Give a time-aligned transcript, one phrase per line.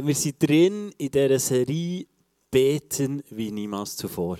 [0.00, 2.06] Hey, wir sind drin in dieser Serie
[2.50, 4.38] Beten wie niemals zuvor.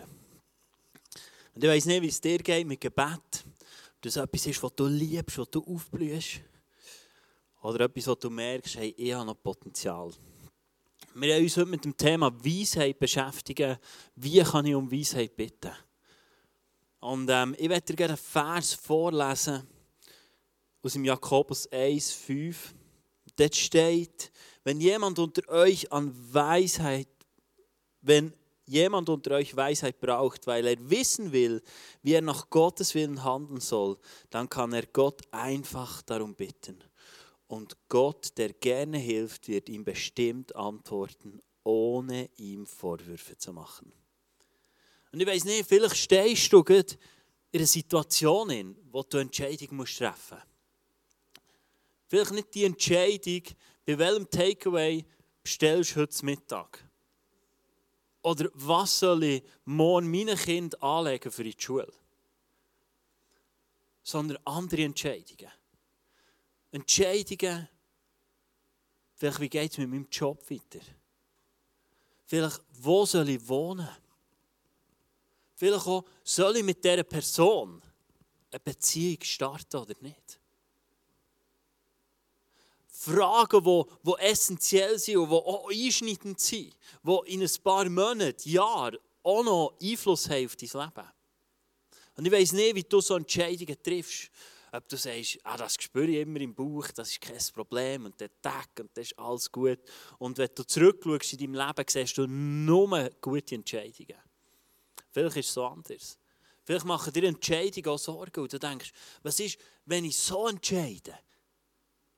[1.55, 3.45] Und ich weiß nicht, wie es dir geht mit Gebet.
[3.45, 6.41] Ob das etwas ist, was du liebst, was du aufblühst.
[7.61, 10.11] Oder etwas, was du merkst, hey, ich habe noch Potenzial.
[11.15, 13.77] Wir haben uns heute mit dem Thema Weisheit beschäftigen.
[14.17, 15.73] Wie kann ich um Weisheit bitten?
[17.01, 19.69] Und ähm, ich werde dir gerne einen Vers vorlesen
[20.83, 22.75] aus dem Jakobus 1, 5.
[23.37, 24.33] Dort steht,
[24.65, 27.09] wenn jemand unter euch an Weisheit,
[28.01, 28.33] wenn
[28.67, 31.63] jemand unter euch Weisheit braucht, weil er wissen will,
[32.03, 33.99] wie er nach Gottes Willen handeln soll,
[34.31, 36.79] dann kann er Gott einfach darum bitten.
[37.49, 43.93] Und Gott, der gerne hilft, wird ihm bestimmt antworten, ohne ihm Vorwürfe zu machen.
[45.13, 46.85] Und ich weiß nicht, vielleicht stehst du in
[47.53, 50.47] einer Situation, in wo du eine Entscheidung treffen musst.
[52.07, 53.43] Vielleicht nicht die Entscheidung,
[53.87, 55.05] bei welchem Takeaway
[55.43, 56.85] bestellst du heute Mittag?
[58.23, 61.93] Oder was soll ich morgen meinen Kind anlegen für die Schule?
[64.03, 65.51] Sondern andere Entscheidungen.
[66.71, 67.69] Entscheidungen,
[69.15, 70.85] vielleicht wie geht es mit meinem Job weiter?
[72.27, 73.89] Vielleicht, wo soll ich wohnen?
[75.57, 77.83] Vielleicht auch, soll ich mit dieser Person
[78.51, 80.40] eine Beziehung starten oder nicht?
[83.03, 88.49] Fragen, die, die essentiell sind und die auch einschneidend sind, die in ein paar Monaten,
[88.49, 91.09] Jahren auch noch Einfluss haben auf dein Leben.
[92.17, 94.31] Und ich weiss nicht, wie du so Entscheidungen triffst.
[94.73, 98.21] Ob du sagst, ah, das spüre ich immer im Bauch, das ist kein Problem und
[98.21, 99.81] der Tag und das ist alles gut.
[100.19, 104.21] Und wenn du zurückschaust in deinem Leben, siehst du nur gute Entscheidungen.
[105.11, 106.19] Vielleicht ist es so anders.
[106.63, 111.19] Vielleicht machen dir Entscheidungen auch Sorgen und du denkst, was ist, wenn ich so entscheide?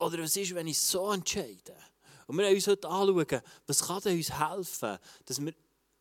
[0.02, 1.76] Oder was ist, wenn ich so entscheide?
[2.26, 5.54] Und wir wollen uns heute anschauen, was kann uns helfen, dass wir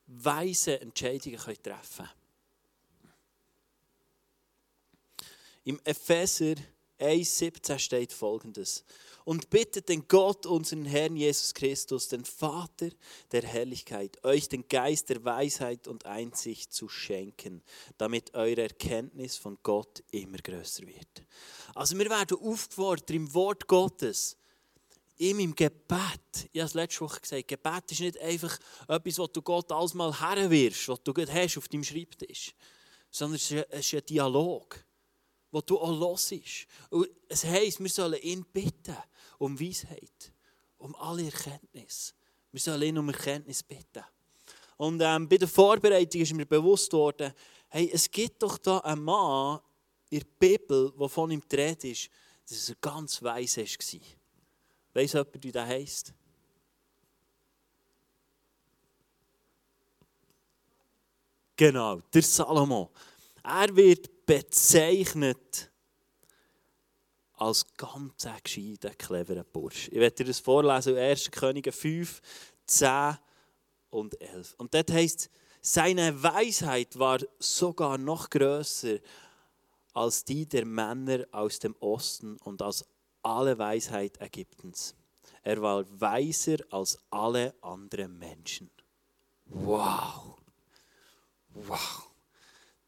[0.07, 2.09] weise Entscheidungen treffen können.
[5.65, 6.55] Im Epheser
[7.01, 8.83] 1,17 steht folgendes.
[9.23, 12.89] Und bittet den Gott, unseren Herrn Jesus Christus, den Vater
[13.31, 17.61] der Herrlichkeit, euch den Geist der Weisheit und Einsicht zu schenken,
[17.97, 21.23] damit eure Erkenntnis von Gott immer größer wird.
[21.75, 24.37] Also wir werden aufgefordert im Wort Gottes,
[25.21, 28.57] ihm im Gebet, ich habe es letzte Woche gesagt, Gebet ist nicht einfach
[28.87, 32.55] etwas, was du Gott alles mal herwirfst, was du hast auf deinem Schreibtisch,
[33.11, 34.83] sondern es ist ein Dialog
[35.51, 36.33] wo du auch hörst.
[36.89, 38.97] Und es heisst, wir sollen ihn bitten
[39.37, 40.31] um Weisheit,
[40.77, 42.13] um alle Erkenntnis.
[42.51, 44.03] Wir sollen ihn um Erkenntnis bitten.
[44.77, 47.33] Und ähm, bei der Vorbereitung ist mir bewusst worden,
[47.69, 49.59] hey, es gibt doch da einen Mann
[50.09, 52.09] in der Bibel, der von ihm dreht ist,
[52.49, 54.01] dass er ganz weise war.
[54.93, 56.13] Weiss jemand, wie der heisst?
[61.55, 62.89] Genau, der Salomo.
[63.43, 65.69] Er wird bezeichnet
[67.33, 69.89] als ganz gescheiter, cleverer Bursch.
[69.89, 71.29] Ich werde dir das vorlesen, 1.
[71.31, 72.21] Könige 5,
[72.65, 73.17] 10
[73.89, 74.55] und 11.
[74.57, 78.99] Und dort heißt seine Weisheit war sogar noch größer
[79.93, 82.85] als die der Männer aus dem Osten und als
[83.23, 84.95] alle Weisheit Ägyptens.
[85.43, 88.71] Er war weiser als alle anderen Menschen.
[89.47, 90.37] Wow!
[91.49, 92.10] Wow!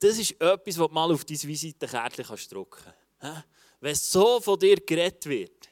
[0.04, 3.48] Das ist etwas, was du mal auf dein Visitenkärtchen drücken kannst
[3.80, 5.70] wenn so von dir geredet wird.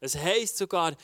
[0.00, 0.96] Es heisst sogar,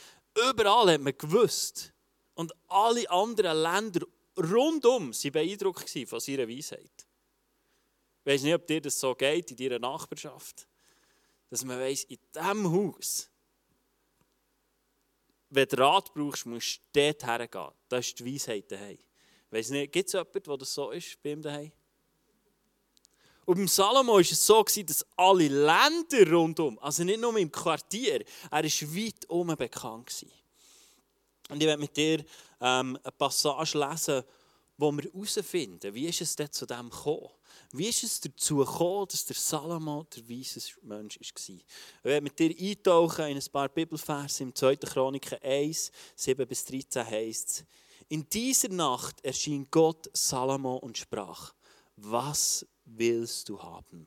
[0.49, 1.93] überall hat man gewusst.
[2.33, 4.07] Und alle anderen Länder
[4.39, 7.07] rundum waren beeindruckt von seiner Weisheit.
[8.25, 10.67] Ich weiß nicht, ob dir das so geht in deiner Nachbarschaft.
[11.51, 13.31] Dass man weiss, in diesem Haus,
[15.51, 17.75] wenn du Rat brauchst, musst du dort hergehen.
[17.91, 18.99] Das ist die Weisheit daheim.
[19.51, 21.73] Weiss nicht, gibt es jemanden, der das so ist bei ihm daheim?
[23.47, 28.25] Und beim Salomo war es so, dass alle Länder rundum, also nicht nur im Quartier,
[28.51, 30.27] er war weit um bekannt.
[31.49, 32.25] Und ich werde mit dir
[32.61, 34.23] ähm, eine Passage lesen,
[34.77, 37.29] wo wir herausfinden, wie ist es denn zu dem gekommen?
[37.73, 41.55] Wie ist es dazu gekommen, dass der Salomo der weise Mensch war?
[41.55, 41.65] Ich
[42.03, 44.43] werde mit dir eintauchen in ein paar Bibelverse.
[44.43, 44.77] Im 2.
[44.77, 47.65] Chroniker 1, 7 bis 13 heißt es,
[48.09, 51.53] In dieser Nacht erschien Gott Salomo und sprach,
[51.97, 52.67] was
[52.97, 54.07] willst du haben?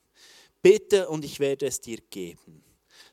[0.61, 2.63] Bitte und ich werde es dir geben.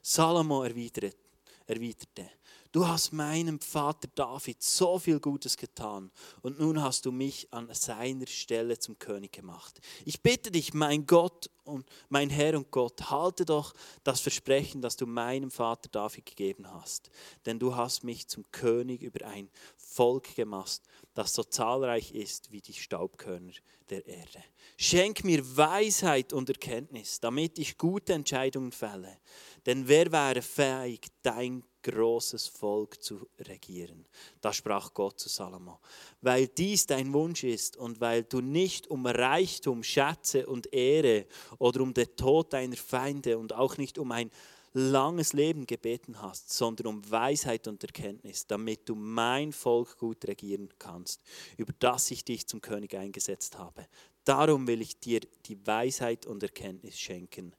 [0.03, 2.31] Salomo erwiderte,
[2.73, 6.11] du hast meinem Vater David so viel Gutes getan
[6.43, 9.81] und nun hast du mich an seiner Stelle zum König gemacht.
[10.05, 13.75] Ich bitte dich, mein Gott und mein Herr und Gott, halte doch
[14.05, 17.11] das Versprechen, das du meinem Vater David gegeben hast.
[17.47, 20.81] Denn du hast mich zum König über ein Volk gemacht,
[21.15, 23.53] das so zahlreich ist wie die Staubkörner
[23.89, 24.43] der Erde.
[24.77, 29.19] Schenk mir Weisheit und Erkenntnis, damit ich gute Entscheidungen fälle.
[29.67, 34.07] Denn wer wäre fähig, dein großes Volk zu regieren.
[34.41, 35.81] Da sprach Gott zu Salomo.
[36.21, 41.27] Weil dies dein Wunsch ist und weil du nicht um Reichtum, Schätze und Ehre
[41.59, 44.31] oder um den Tod deiner Feinde und auch nicht um ein
[44.73, 50.69] langes Leben gebeten hast, sondern um Weisheit und Erkenntnis, damit du mein Volk gut regieren
[50.79, 51.23] kannst,
[51.57, 53.87] über das ich dich zum König eingesetzt habe.
[54.25, 57.55] Darum will ich dir die Weisheit und Erkenntnis schenken.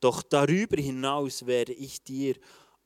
[0.00, 2.36] Doch darüber hinaus werde ich dir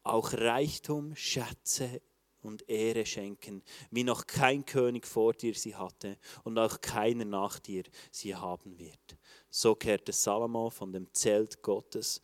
[0.07, 2.01] auch Reichtum, Schätze
[2.43, 7.59] und Ehre schenken, wie noch kein König vor dir sie hatte und auch keiner nach
[7.59, 9.17] dir sie haben wird.
[9.51, 12.21] So kehrte Salomo von dem Zelt Gottes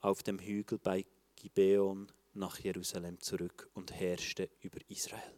[0.00, 1.04] auf dem Hügel bei
[1.36, 5.34] Gibeon nach Jerusalem zurück und herrschte über Israel.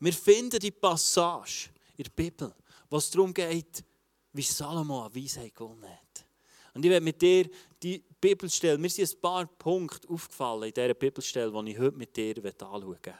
[0.00, 2.52] Wir finden die Passage in der Bibel,
[2.90, 3.84] was darum geht,
[4.32, 6.26] wie Salomo eine Weisheit gewonnen hat.
[6.74, 7.48] Und ich werde mit dir
[7.82, 12.16] die Bibelstelle, mir sind ein paar Punkte aufgefallen in dieser Bibelstelle, die ich heute mit
[12.16, 13.14] dir anschauen möchte.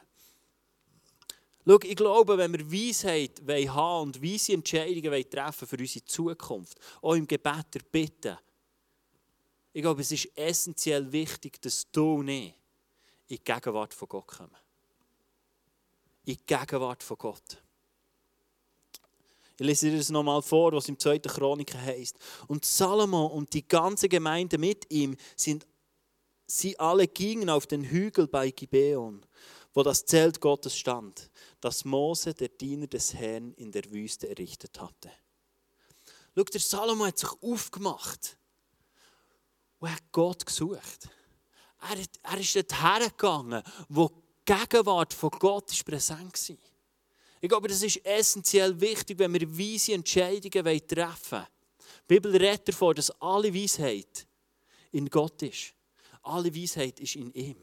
[1.65, 7.15] Schau, ich glaube, wenn wir Weisheit haben und weise Entscheidungen treffen für unsere Zukunft, auch
[7.15, 8.39] im Gebet der Bitte,
[9.73, 12.55] ich glaube, es ist essentiell wichtig, dass du nicht
[13.27, 14.53] in die Gegenwart von Gott kommst.
[16.25, 17.61] In die Gegenwart von Gott.
[19.59, 21.19] Ich lese dir das nochmal vor, was im 2.
[21.19, 22.17] Chroniker heißt.
[22.47, 25.67] Und Salomo und die ganze Gemeinde mit ihm sind,
[26.47, 29.23] sie alle gingen auf den Hügel bei Gibeon,
[29.73, 31.29] wo das Zelt Gottes stand,
[31.61, 35.11] das Mose, der Diener des Herrn, in der Wüste errichtet hatte.
[36.35, 38.37] Schau, der Salomo hat sich aufgemacht
[39.79, 41.09] und hat Gott gesucht.
[41.79, 41.97] Er,
[42.31, 44.09] er ist dort hergegangen, wo
[44.47, 46.72] die Gegenwart von Gott präsent war.
[47.43, 51.47] Ich glaube, das ist essentiell wichtig, wenn wir weise Entscheidungen treffen wollen.
[52.09, 54.25] Die Bibel redet davon, dass alle Weisheit
[54.93, 55.73] in Gott ist.
[56.21, 57.57] Alle Weisheit ist in ihm.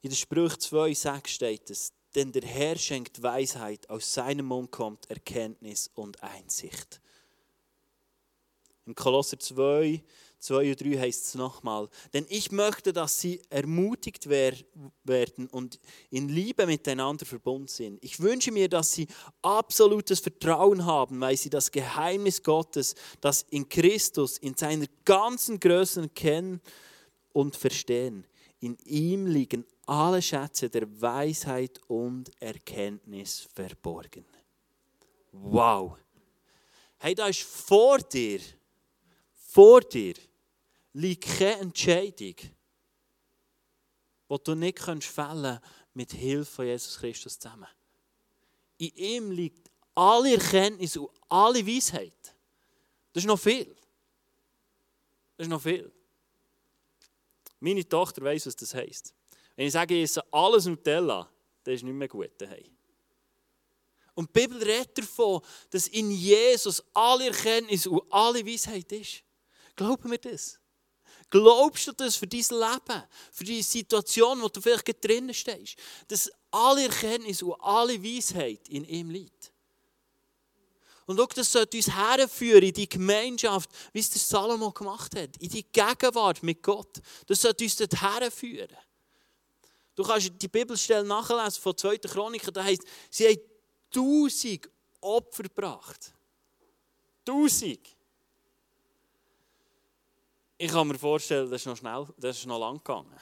[0.00, 4.70] In der Sprüche 2, 6 steht es, denn der Herr schenkt Weisheit, aus seinem Mund
[4.70, 7.02] kommt Erkenntnis und Einsicht.
[8.86, 10.02] Im Kolosser 2,
[10.40, 11.88] 2 und 3 heißt es nochmal.
[12.12, 15.78] Denn ich möchte, dass sie ermutigt werden und
[16.10, 18.02] in Liebe miteinander verbunden sind.
[18.02, 19.06] Ich wünsche mir, dass sie
[19.42, 26.08] absolutes Vertrauen haben, weil sie das Geheimnis Gottes, das in Christus in seiner ganzen Größe
[26.08, 26.60] kennen
[27.32, 28.26] und verstehen.
[28.60, 34.24] In ihm liegen alle Schätze der Weisheit und Erkenntnis verborgen.
[35.32, 35.96] Wow!
[36.98, 38.40] Hey, da ist vor dir,
[39.34, 40.14] vor dir
[40.92, 42.34] liegt keine Entscheidung,
[44.28, 45.62] die du nicht fällen kannst
[45.94, 47.68] mit Hilfe von Jesus Christus zusammen.
[48.78, 52.34] In ihm liegt alle Erkenntnis und alle Weisheit.
[53.12, 53.66] Das ist noch viel.
[55.36, 55.90] Das ist noch viel.
[57.58, 59.14] Meine Tochter weiß, was das heisst.
[59.56, 61.28] Wenn ich sage, ich esse alles Nutella,
[61.64, 62.74] dann ist nicht mehr gut daheim.
[64.14, 69.22] Und die Bibel redet davon, dass in Jesus alle Erkenntnis und alle Weisheit ist.
[69.76, 70.58] Glauben wir das?
[71.30, 75.76] Glaubst du das für dein Leben, für die Situation, wo du vielleicht drinnen stehst,
[76.08, 79.52] dass alle Erkenntnis und alle Weisheit in ihm liegt?
[81.06, 85.36] Und schau, das sollte uns herführen in die Gemeinschaft, wie es der Salomo gemacht hat,
[85.38, 87.00] in die Gegenwart mit Gott.
[87.26, 88.76] Das sollte uns dort herführen.
[89.94, 91.98] Du kannst die Bibelstelle nachlesen von 2.
[91.98, 93.40] Chroniker, da heißt, sie haben
[93.90, 94.68] tausend
[95.00, 96.12] Opfer gebracht.
[97.24, 97.80] Tausend.
[100.62, 103.18] Ich kann mir vorstellen, das ist noch schnell, das ist noch lang gegangen.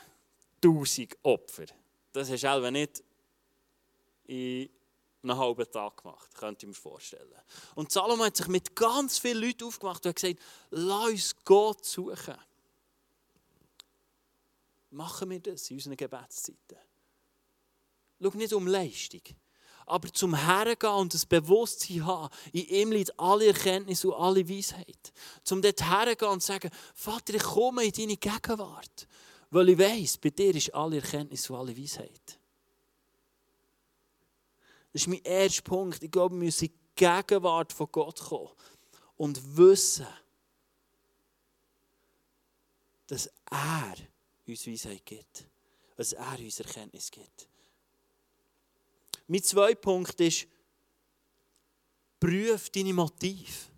[0.61, 1.66] Tausend Opfer.
[2.12, 3.04] Das hast du auch nicht
[4.26, 4.68] in
[5.23, 7.33] einem halben Tag gemacht, könnte ich mir vorstellen.
[7.76, 10.40] Und Salomo hat sich mit ganz vielen Leuten aufgemacht und hat gesagt,
[10.71, 12.35] lass uns Gott suchen.
[14.90, 16.78] Machen wir das in unseren Gebetszeiten.
[18.21, 19.23] Schau nicht um Leistung
[19.88, 25.12] aber zum Hergehen und das Bewusstsein haben, in ihm liegt alle Erkenntnis und alle Weisheit.
[25.42, 29.09] Zum dort hergehen und sagen, Vater, ich komme in deine Gegenwart,
[29.50, 32.38] weil ich weiß, bei dir ist alle Erkenntnis und alle Weisheit.
[34.92, 36.02] Das ist mein erster Punkt.
[36.02, 38.50] Ich glaube, wir müssen in die Gegenwart von Gott kommen
[39.16, 40.07] und wissen,
[43.07, 43.95] dass er
[44.47, 45.47] uns Weisheit gibt,
[45.97, 47.49] dass er uns Erkenntnis gibt.
[49.28, 50.47] Mein zweiter Punkt ist,
[52.18, 53.70] Prüf deine Motiv.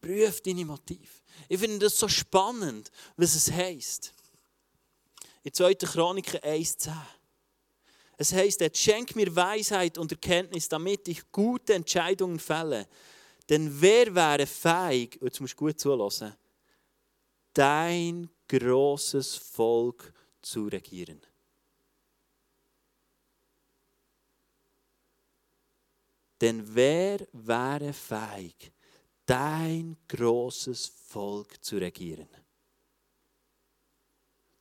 [0.00, 1.22] Prüf deine Motiv.
[1.48, 4.14] Ich finde das so spannend, was es heisst.
[5.42, 5.74] In 2.
[5.74, 6.92] Chroniker 1,10.
[8.16, 12.88] Es heisst, er schenkt mir Weisheit und Erkenntnis, damit ich gute Entscheidungen fälle.
[13.48, 16.34] Denn wer wäre fähig, jetzt musst du gut zulassen,
[17.52, 21.20] dein großes Volk zu regieren?
[26.40, 28.72] Denn wer wäre fähig,
[29.26, 32.28] dein großes Volk zu regieren?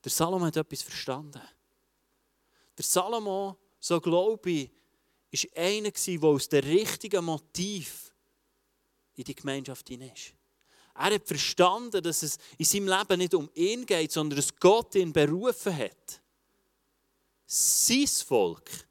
[0.03, 1.41] Der Salomo hat etwas verstanden.
[2.77, 4.71] Der Salomo, so glaube ich,
[5.31, 8.13] war einer, der aus dem richtigen Motiv
[9.15, 10.33] in die Gemeinschaft hinein ist.
[10.95, 14.95] Er hat verstanden, dass es in seinem Leben nicht um ihn geht, sondern dass Gott
[14.95, 16.21] ihn berufen hat,
[17.45, 18.86] sein Volk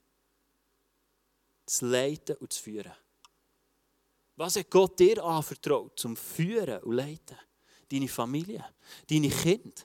[1.66, 2.92] zu leiten und zu führen.
[4.36, 7.36] Was hat Gott dir anvertraut, zum Führen und Leiten?
[7.90, 8.64] Deine Familie,
[9.08, 9.82] deine Kinder.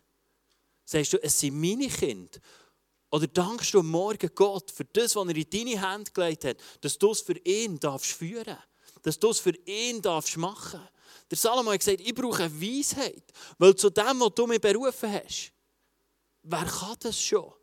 [0.83, 2.39] Sagst du, es sind meine Kinder?
[3.11, 6.97] Oder dankst du Morgen Gott für das, was er in deine Hände gelegt hat, dass
[6.97, 8.57] du es für ihn darfst führen
[9.01, 10.81] Dass du es für ihn darfst machen
[11.29, 13.23] Der Salomo hat gesagt, ich brauche Weisheit,
[13.57, 15.51] weil zu dem, was du mich berufen hast,
[16.43, 17.53] wer kann das schon,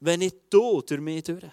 [0.00, 1.44] wenn nicht du durch mich durch?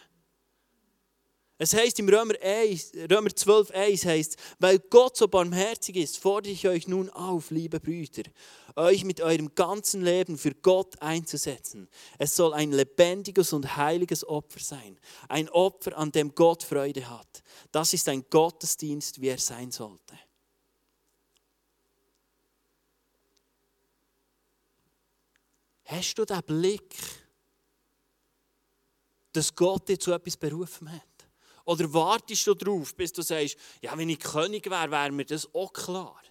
[1.63, 6.51] Es heißt im Römer, 1, Römer 12, 1 heißt, weil Gott so barmherzig ist, fordere
[6.51, 8.23] ich euch nun auf, liebe Brüder,
[8.75, 11.87] euch mit eurem ganzen Leben für Gott einzusetzen.
[12.17, 14.99] Es soll ein lebendiges und heiliges Opfer sein.
[15.29, 17.41] Ein Opfer, an dem Gott Freude hat.
[17.71, 20.19] Das ist ein Gottesdienst, wie er sein sollte.
[25.85, 26.93] Hast du den Blick,
[29.31, 31.12] dass Gott dich zu etwas berufen hat?
[31.65, 35.47] Oder wartest du darauf, bis du sagst, ja, wenn ich König wäre, wäre mir das
[35.53, 36.21] auch klar.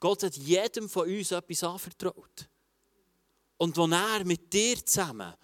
[0.00, 2.48] Gott hat jedem von uns etwas anvertraut.
[3.56, 5.34] Und wenn er mit dir zusammen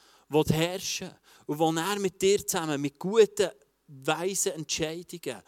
[0.48, 1.16] herrschen will,
[1.46, 3.50] und wenn er mit dir zusammen mit guten,
[3.86, 5.42] weisen Entscheidungen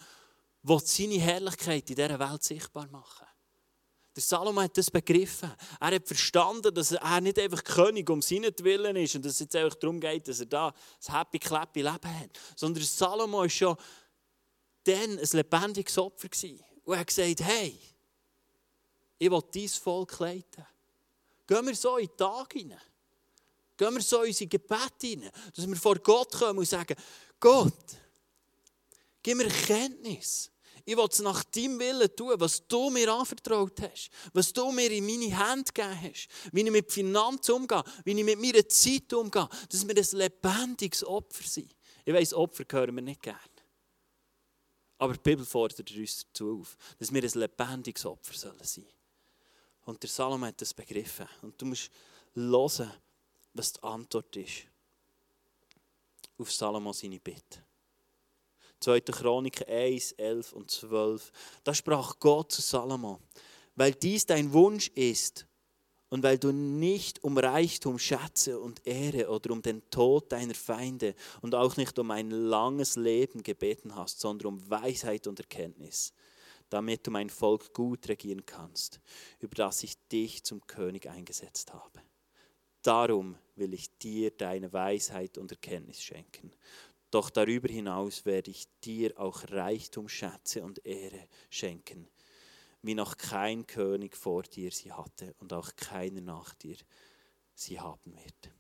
[0.63, 3.27] will seine Herrlichkeit in dieser Welt sichtbar machen
[4.15, 5.51] der Salomo hat das begriffen.
[5.81, 9.41] Er hat verstanden, dass er nicht einfach König um seinen Willen ist und dass es
[9.41, 12.31] jetzt einfach darum geht, dass er da ein happy, clappy Leben hat.
[12.55, 13.77] Sondern Salomo war schon
[14.85, 16.29] dann ein lebendiges Opfer.
[16.85, 17.79] Und er hat gesagt, hey,
[19.19, 20.67] ich will dein Volk leiten.
[21.47, 22.81] Gehen wir so in den Tag hinein.
[23.77, 25.31] Gehen wir so in unser Gebet hinein.
[25.55, 26.97] Dass wir vor Gott kommen und sagen,
[27.41, 27.73] Gott,
[29.23, 30.52] gib mir Kenntnis.
[30.85, 34.91] Ich will es nach deinem Willen tun, was du mir anvertraut hast, was du mir
[34.91, 39.13] in meine Hände gegeben hast, wie ich mit Finanzen umgehe, wie ich mit meiner Zeit
[39.13, 41.75] umgehe, dass wir ein lebendiges Opfer sind.
[42.05, 43.39] Ich weiss, Opfer gehören wir nicht gerne.
[44.99, 48.87] Aber die Bibel fordert uns dazu auf, dass wir ein lebendiges Opfer sein sollen.
[49.85, 51.29] Und der Salom hat das begriffen.
[51.43, 51.91] Und du musst
[52.35, 52.93] hören,
[53.53, 54.67] was die Antwort ist
[56.39, 57.65] auf Salomo seine Bitte.
[58.83, 59.01] 2.
[59.01, 61.33] Chronik 1, 11 und 12.
[61.65, 63.21] Da sprach Gott zu Salomo,
[63.75, 65.47] weil dies dein Wunsch ist
[66.09, 71.15] und weil du nicht um Reichtum, Schätze und Ehre oder um den Tod deiner Feinde
[71.41, 76.13] und auch nicht um ein langes Leben gebeten hast, sondern um Weisheit und Erkenntnis,
[76.69, 79.01] damit du mein Volk gut regieren kannst,
[79.39, 82.03] über das ich dich zum König eingesetzt habe.
[82.83, 86.53] Darum will ich dir deine Weisheit und Erkenntnis schenken.
[87.13, 92.09] Doch darüber hinaus werde ich dir auch Reichtum, Schätze und Ehre schenken,
[92.81, 96.79] wie noch kein König vor dir sie hatte und auch keiner nach dir
[97.55, 98.51] sie haben wird.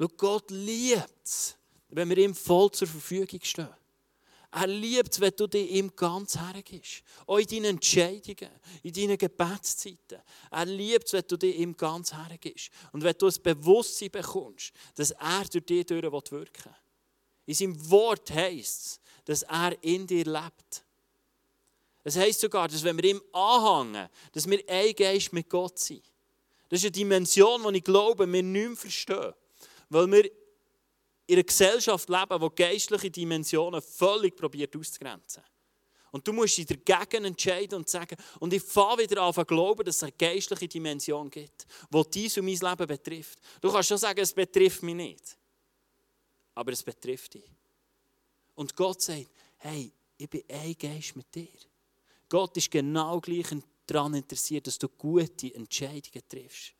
[0.00, 1.58] Schau, Gott liebt es,
[1.90, 3.68] wenn wir ihm voll zur Verfügung stehen.
[4.50, 7.02] Er liebt wenn du dir ihm ganz hergibst.
[7.26, 8.50] Auch in deinen Entscheidungen,
[8.82, 10.22] in deinen Gebetszeiten.
[10.50, 12.70] Er liebt wenn du dir ihm ganz hergibst.
[12.92, 16.74] Und wenn du ein Bewusstsein bekommst, dass er durch dich durch wirken will.
[17.46, 20.84] In seinem Wort heisst es, dass er in dir lebt.
[22.04, 26.02] Es heisst sogar, dass wenn wir ihm anhängen, dass wir ein Geist mit Gott sind.
[26.70, 29.34] Das ist eine Dimension, die ich glaube, wir nicht mehr verstehen.
[29.90, 30.30] Weil wir
[31.28, 35.42] in einer Gesellschaft leben, die geistliche Dimensionen völlig probiert auszugrenzen.
[36.10, 39.84] Und du musst dich dagegen entscheiden und sagen, und ich fange wieder an zu glauben,
[39.84, 43.38] dass es eine geistliche Dimension gibt, die dies und mein Leben betrifft.
[43.60, 45.36] Du kannst schon sagen, es betrifft mich nicht.
[46.54, 47.44] Aber es betrifft dich.
[48.54, 51.46] Und Gott sagt, hey, ich bin ein Geist mit dir.
[52.26, 53.48] Gott ist genau gleich
[53.86, 56.72] daran interessiert, dass du gute Entscheidungen triffst.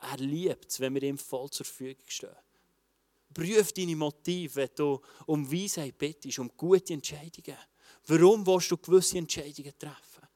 [0.00, 2.36] Er liebt es, wenn wir ihm voll zur Verfügung stehen.
[3.32, 7.58] Prüf deine Motive, wenn du um Weisheit bittest, um gute Entscheidungen.
[8.06, 10.28] Warum willst du gewisse Entscheidungen treffen?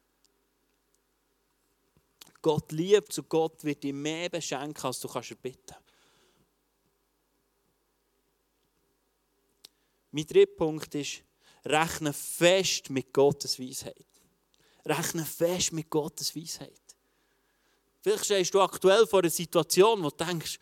[2.43, 5.75] Gott liebt und Gott wird dir mehr beschenken, als du kannst erbitten.
[10.13, 11.23] Mein dritter Punkt ist,
[11.65, 14.07] rechne fest mit Gottes Weisheit.
[14.85, 16.81] Rechne fest mit Gottes Weisheit.
[18.01, 20.61] Vielleicht stehst du aktuell vor einer Situation, wo du denkst,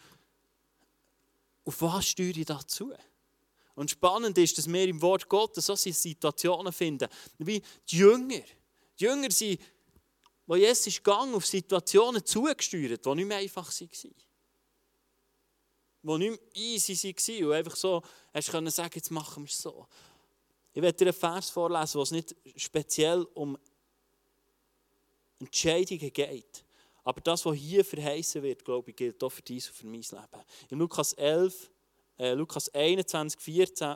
[1.64, 2.92] auf was steuere ich dazu?
[3.75, 8.42] Und spannend ist, dass wir im Wort Gottes so Situationen finden, wie die Jünger.
[8.99, 9.61] Die Jünger sind,
[10.47, 14.14] wo Jesus ist gegangen, auf Situationen zugesteuert, die nicht mehr einfach waren.
[16.02, 18.02] Die nicht mehr easy waren und einfach so,
[18.33, 19.88] hast du sagen, jetzt machen wir es so.
[20.73, 23.56] Ich werde dir einen Vers vorlesen, wo es nicht speziell um
[25.40, 26.63] Entscheidungen geht.
[27.04, 30.00] Aber das, was hier verheißen wird, glaube ich, gilt auch für dies und für mein
[30.00, 30.44] Leben.
[30.70, 31.70] In Lukas 11,
[32.18, 33.94] äh, Lukas 21, 14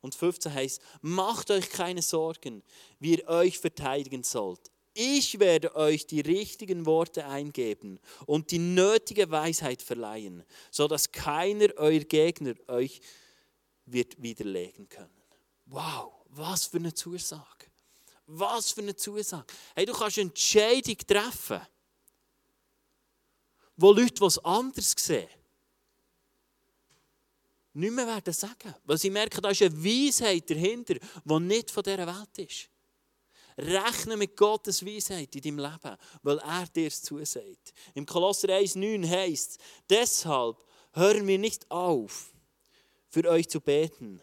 [0.00, 2.62] und 15 heißt: Macht euch keine Sorgen,
[3.00, 4.70] wie ihr euch verteidigen sollt.
[4.94, 12.00] Ich werde euch die richtigen Worte eingeben und die nötige Weisheit verleihen, sodass keiner euer
[12.00, 13.02] Gegner euch
[13.84, 15.10] wird widerlegen können.
[15.66, 17.66] Wow, was für eine Zusage.
[18.26, 19.44] Was für eine Zusage.
[19.74, 21.60] Hey, du kannst eine Entscheidung treffen,
[23.76, 25.28] wo Leute was anders sehen,
[27.76, 28.74] nicht mehr werden sagen.
[28.84, 32.70] Weil sie merken, da ist eine Weisheit dahinter, die nicht von dieser Welt ist.
[33.58, 37.72] Rechne mit Gottes Weisheit in deinem Leben, weil er dir es zusagt.
[37.94, 40.56] Im Kolosser 1,9 heißt es, deshalb
[40.92, 42.32] hören wir nicht auf,
[43.08, 44.22] für euch zu beten,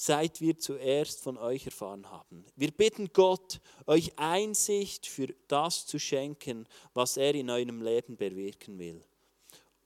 [0.00, 2.44] seit wir zuerst von euch erfahren haben.
[2.54, 8.78] Wir bitten Gott, euch Einsicht für das zu schenken, was er in eurem Leben bewirken
[8.78, 9.04] will.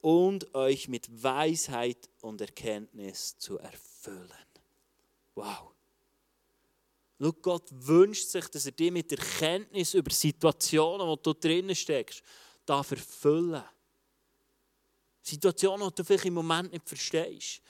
[0.02, 4.28] Und euch mit Weisheit und Erkenntnis zu erfüllen.
[5.34, 5.72] Wow.
[7.18, 12.22] Schau, Gott wünscht sich, dass er dich mit Erkenntnis über Situationen, wo du drinnen steckst,
[12.66, 13.64] da erfüllen.
[15.22, 17.62] Situationen, die du vielleicht im Moment nicht verstehst.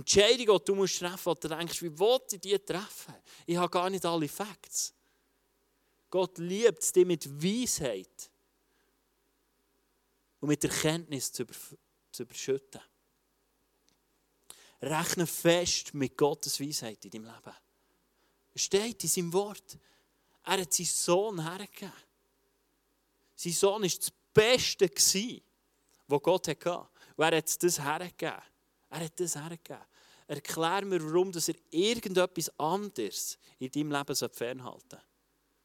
[0.00, 3.14] Entscheidungen, die du treffen musst, wo du denkst, wie wollte ich die treffen?
[3.46, 4.94] Ich habe gar nicht alle Facts.
[6.10, 8.30] Gott liebt es, dich mit Weisheit
[10.40, 11.44] und mit Erkenntnis zu,
[12.10, 12.80] zu überschütten.
[14.82, 17.56] Rechne fest mit Gottes Weisheit in deinem Leben.
[18.54, 19.78] Es steht in seinem Wort.
[20.44, 21.92] Er hat seinen Sohn hergegeben.
[23.36, 24.90] Sein Sohn war das Beste,
[26.06, 26.88] was Gott hatte.
[27.16, 28.42] Und er hat das hergegeben.
[28.88, 29.89] Er hat das hergegeben.
[30.30, 35.02] Erklär mir, warum dass er irgendetwas anderes in deinem Leben fernhalten soll.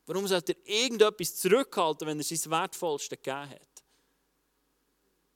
[0.08, 3.84] Warum sollte er irgendetwas zurückhalten, wenn er sein Wertvollste gegeben hat?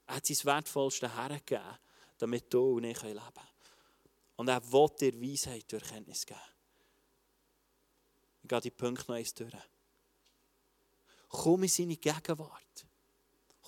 [0.08, 1.78] Er hat sein Wertvollste hergegeben,
[2.18, 3.46] damit du und ich leben können.
[4.34, 6.40] Und er will dir Weisheit durch Erkenntnis geben.
[8.42, 9.54] Ich gehe die Punkte noch eins durch.
[11.28, 12.86] Komm in seine Gegenwart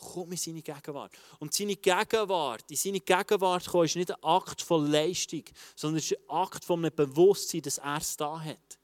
[0.02, 1.12] komm in seine Gegenwart.
[1.38, 5.44] Und seine Gegenwart, in seine Gegenwart kommen, ist nicht ein Akt von Leistung,
[5.76, 8.78] sondern ist ein Akt von einem Bewusstsein, dass er es da hat.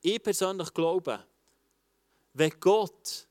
[0.00, 1.24] Ich persönlich glaube,
[2.32, 3.26] wenn Gott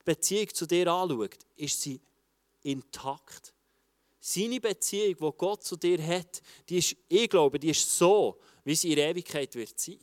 [0.00, 2.00] die Beziehung zu dir anschaut, ist sie
[2.62, 3.52] intakt.
[4.20, 8.74] Seine Beziehung, die Gott zu dir hat, die ist, ich glaube, die ist so, wie
[8.74, 9.98] sie in Ewigkeit wird sein.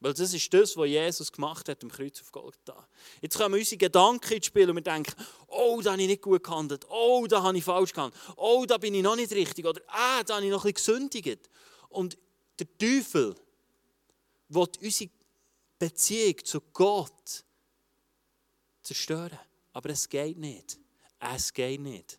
[0.00, 2.86] Weil das ist das, was Jesus gemacht hat am Kreuz auf Golgatha.
[3.22, 5.14] Jetzt kommen unsere Gedanken ins Spiel und wir denken,
[5.48, 8.76] oh, da habe ich nicht gut gehandelt, oh, da habe ich falsch gehandelt, oh, da
[8.76, 11.48] bin ich noch nicht richtig oder ah, da habe ich noch ein bisschen gesündigt.
[11.88, 12.18] Und
[12.58, 13.34] der Teufel
[14.48, 15.10] will unsere
[15.78, 17.44] Beziehung zu Gott
[18.82, 19.38] zerstören.
[19.72, 20.78] Aber es geht nicht.
[21.18, 22.18] Es geht nicht.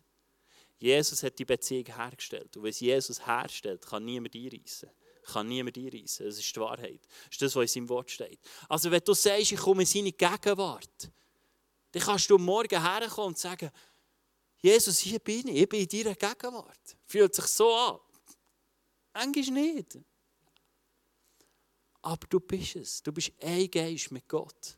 [0.78, 2.56] Jesus hat die Beziehung hergestellt.
[2.56, 4.90] Und wenn es Jesus herstellt, kann niemand einreißen
[5.28, 6.26] kann niemand einreißen.
[6.26, 7.00] Das ist die Wahrheit.
[7.02, 8.40] Das ist das, was in seinem Wort steht.
[8.68, 11.10] Also wenn du sagst, ich komme in seine Gegenwart,
[11.92, 13.70] dann kannst du morgen herkommen und sagen,
[14.60, 16.96] Jesus, hier bin ich, ich bin in deiner Gegenwart.
[17.06, 17.98] Fühlt sich so an.
[19.12, 19.98] Eigentlich nicht.
[22.02, 23.02] Aber du bist es.
[23.02, 24.76] Du bist ein Geist mit Gott.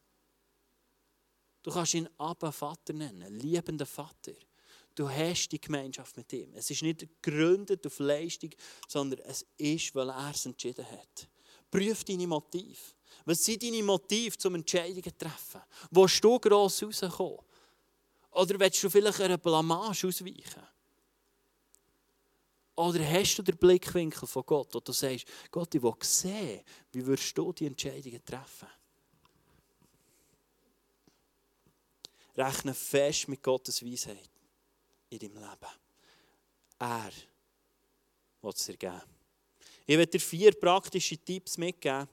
[1.62, 4.32] Du kannst ihn Abba Vater nennen, liebender Vater.
[5.00, 6.52] Du hast die Gemeinschaft mit ihm.
[6.52, 8.50] Es ist nicht gegründet auf Leistung,
[8.86, 11.26] sondern es ist, weil er es entschieden hat.
[11.70, 12.76] Prüf deine Motive.
[13.24, 15.62] Was sind deine Motive zum Entscheidungen zu treffen?
[15.90, 17.38] Wo du gross rauskommen?
[18.32, 20.68] Oder willst du vielleicht einer Blamage ausweichen?
[22.76, 27.06] Oder hast du den Blickwinkel von Gott, wo du sagst, Gott, ich will sehen, wie
[27.06, 28.68] würdest du die Entscheidungen treffen?
[32.36, 34.28] Rechne fest mit Gottes Weisheit
[35.10, 35.72] in deinem Leben.
[36.78, 37.12] Er
[38.42, 39.02] will es dir geben.
[39.86, 42.08] Ich werde dir vier praktische Tipps mitgeben,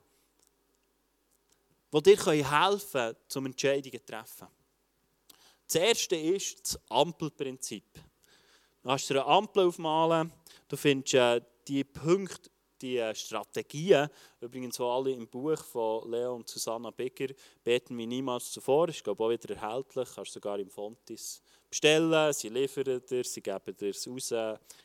[1.93, 4.47] die dir helfen können, zum Entscheidungen zu treffen.
[5.65, 7.99] Das erste ist das Ampelprinzip.
[8.81, 10.31] Du hast dir eine Ampel aufmalen,
[10.67, 12.49] du findest äh, die Punkte,
[12.81, 14.09] die Strategien,
[14.39, 19.03] übrigens auch alle im Buch von Leo und Susanna Becker, beten wie niemals zuvor, ist
[19.03, 23.89] glaube auch wieder erhältlich, kannst sogar im Fontis bestellen, sie liefern dir, sie geben dir
[23.89, 24.33] es raus,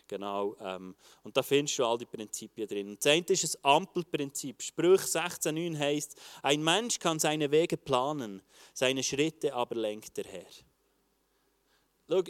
[0.07, 2.89] genau, ähm, und da findest du all die Prinzipien drin.
[2.91, 8.43] Und das eine ist das Ampelprinzip, Sprüch 16,9 heißt, ein Mensch kann seine Wege planen,
[8.75, 10.47] seine Schritte aber lenkt er her.
[12.09, 12.23] Schau,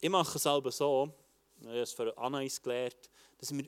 [0.00, 1.14] ich mache es aber so,
[1.60, 3.64] ich habe es für Anais gelernt, dass wir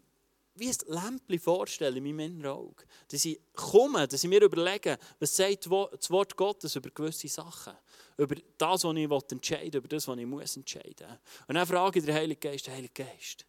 [0.56, 2.84] wie ein Lämpchen vorstellen in meinem inneren Auge.
[3.08, 7.74] Dass ich komme, dass ich mir überlege, was sagt das Wort Gottes über gewisse Sachen.
[8.16, 11.18] Über das, was ich entscheiden will, über das, was ich muss entscheiden muss.
[11.48, 13.44] Und dann frage ich den Heiligen Geist, der Heilige Geist,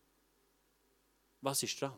[1.41, 1.93] was ist dran?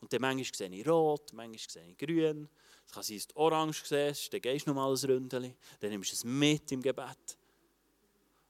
[0.00, 2.48] Und dann manchmal sehe ich rot, manchmal sehe ich grün.
[2.86, 5.90] Es kann sein, dass du orange siehst, dann gehst du noch mal ein Ründchen, dann
[5.90, 7.36] nimmst du es mit im Gebet.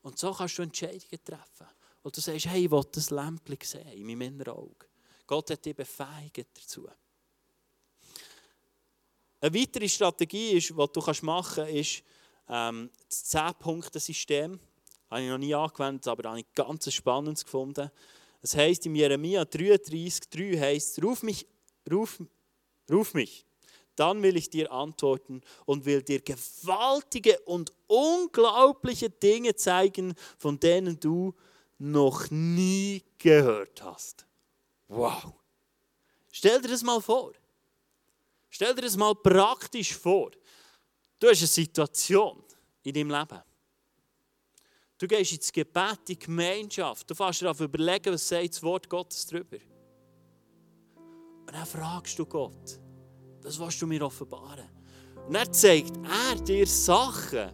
[0.02, 1.66] Und so kannst du Entscheidungen treffen.
[2.02, 4.86] Und du sagst, hey, ich will das Lämpchen sehen in meinem inneren Auge.
[5.26, 6.88] Gott hat dich befähigt dazu.
[9.40, 12.02] Eine weitere Strategie, ist, die du machen kannst, ist
[12.48, 14.58] ähm, das 10-Punkte-System.
[14.58, 17.90] Das habe ich noch nie angewendet, aber habe ich ganz spannend gefunden.
[18.40, 21.46] Das heisst, im Jeremia 33,3 heißt ruf mich,
[21.90, 22.22] ruf,
[22.90, 23.44] ruf mich,
[23.96, 31.00] dann will ich dir antworten und will dir gewaltige und unglaubliche Dinge zeigen, von denen
[31.00, 31.34] du
[31.78, 34.25] noch nie gehört hast.
[34.88, 35.33] Wow.
[36.33, 37.33] Stell dir das mal vor.
[38.51, 40.31] Stell dir das mal praktisch vor.
[41.18, 42.44] Du hast eine Situation
[42.83, 43.42] in deinem Leben.
[44.99, 47.11] Du gehst ins Gebet, in die Gemeinschaft.
[47.11, 49.59] Du fährst dir auf überlegen, was sagt das Wort Gottes darüber.
[51.46, 52.81] Und dann fragst du Gott,
[53.42, 54.68] was willst du mir offenbaren?
[55.27, 57.51] Und dann zeigt er dir Sachen,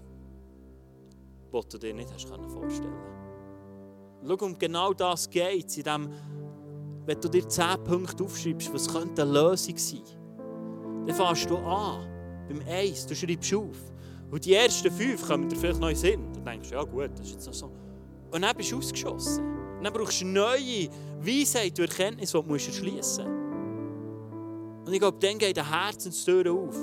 [1.52, 3.22] die du dir nicht hast vorstellen
[4.24, 6.41] Schau, um genau das geht es in dem
[7.06, 10.02] wenn du dir zehn Punkte aufschreibst, was könnte eine Lösung sein,
[11.06, 12.06] dann fährst du an,
[12.48, 13.92] beim Eis, du schreibst auf.
[14.30, 16.32] Und die ersten fünf kommen dir vielleicht in Sinn.
[16.32, 17.70] Dann denkst du, ja gut, das ist jetzt noch so.
[18.30, 19.44] Und dann bist du ausgeschossen.
[19.76, 20.88] Und dann brauchst du neue
[21.20, 23.18] Weisheit und Erkenntnis, die du erschließen musst.
[24.86, 26.76] Und ich glaube, dann geht eine Herzenstür auf,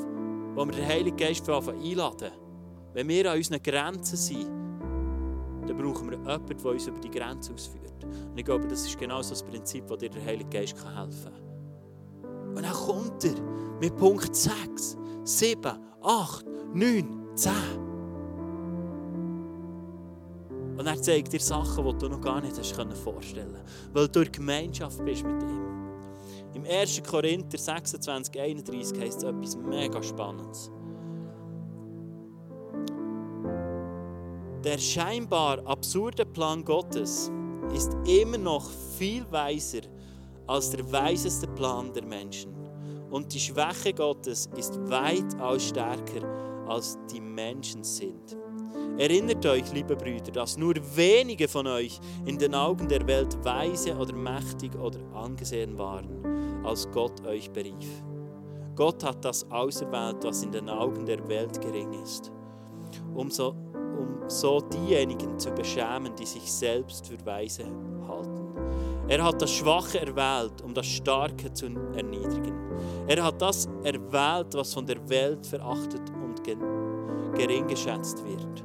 [0.55, 2.32] wo wir den Heiligen Geist einladen.
[2.93, 4.47] Wenn wir an unseren Grenzen sind,
[5.69, 8.03] dann brauchen wir jemanden, der uns über die Grenze ausführt.
[8.03, 11.32] Und ich glaube, das ist genau so das Prinzip, das dir der Heilige Geist helfen
[11.32, 12.55] kann.
[12.55, 13.36] Und dann kommt er
[13.79, 17.51] mit Punkt 6, 7, 8, 9, 10.
[20.77, 24.21] Und er zeigt dir Sachen, die du noch gar nicht hast vorstellen können, weil du
[24.21, 25.69] in Gemeinschaft bist mit ihm.
[26.53, 27.03] Im 1.
[27.03, 30.71] Korinther 26, 31 heißt es etwas mega Spannendes.
[34.63, 37.32] Der scheinbar absurde Plan Gottes
[37.74, 39.82] ist immer noch viel weiser
[40.48, 42.54] als der weiseste Plan der Menschen.
[43.10, 46.28] Und die Schwäche Gottes ist weitaus stärker
[46.67, 48.36] als die Menschen sind.
[48.98, 53.95] Erinnert euch, liebe Brüder, dass nur wenige von euch in den Augen der Welt weise
[53.95, 58.04] oder mächtig oder angesehen waren, als Gott euch berief.
[58.76, 62.30] Gott hat das auserwählt, was in den Augen der Welt gering ist.
[63.15, 63.56] Umso
[64.00, 67.66] um so diejenigen zu beschämen, die sich selbst für weise
[68.08, 68.48] halten.
[69.08, 72.54] Er hat das Schwache erwählt, um das Starke zu erniedrigen.
[73.08, 76.44] Er hat das erwählt, was von der Welt verachtet und
[77.36, 78.64] gering geschätzt wird.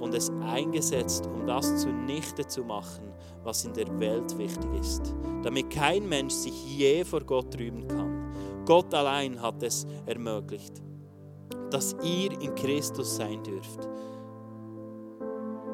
[0.00, 3.12] Und es eingesetzt, um das zunichte zu machen,
[3.44, 8.32] was in der Welt wichtig ist, damit kein Mensch sich je vor Gott rühmen kann.
[8.66, 10.82] Gott allein hat es ermöglicht,
[11.70, 13.88] dass ihr in Christus sein dürft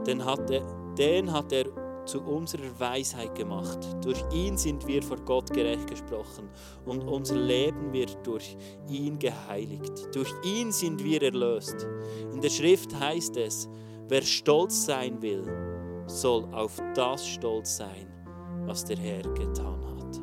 [0.06, 0.62] den hat er,
[0.96, 1.66] den hat er
[2.06, 3.78] zu unserer Weisheit gemacht.
[4.02, 6.48] Durch ihn sind wir vor Gott gerecht gesprochen
[6.84, 8.56] und unser Leben wird durch
[8.88, 10.14] ihn geheiligt.
[10.14, 11.86] Durch ihn sind wir erlöst.
[12.32, 13.68] In der Schrift heißt es,
[14.08, 15.44] wer stolz sein will,
[16.06, 18.06] soll auf das stolz sein,
[18.66, 20.20] was der Herr getan hat.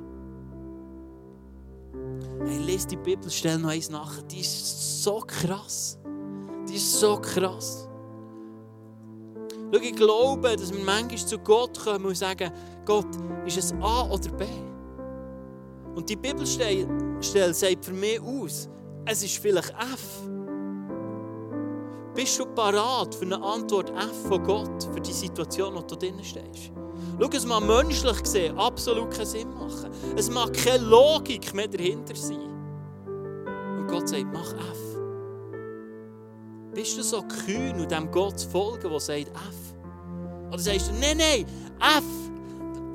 [2.46, 4.22] Hey, lest die Bibelstelle noch eins nach.
[4.24, 6.00] Die ist so krass.
[6.70, 7.90] Die ist so krass.
[9.74, 12.52] Schau, ich glaube, dass wir manchmal zu Gott kommen und sagen,
[12.86, 13.08] Gott,
[13.48, 14.46] ist es A oder B?
[15.96, 16.88] Und die Bibelstelle
[17.54, 18.70] sagt für mich aus,
[19.06, 20.22] es ist vielleicht F.
[22.14, 25.96] Bist du parat für eine Antwort F von Gott, für die Situation, in der du
[25.96, 26.72] drin stehst?
[27.20, 29.90] Schau, es mag menschlich gesehen absolut keinen Sinn machen.
[30.16, 32.52] Es mag keine Logik mehr dahinter sein.
[33.78, 34.83] Und Gott sagt, mach F.
[36.74, 39.76] Bist du so kühn und dem Gott zu folgen, der sagt F?
[40.48, 41.46] Oder sagst du, nein, nein,
[41.80, 42.04] F,